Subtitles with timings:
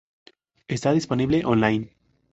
[0.67, 1.93] Está disponible online.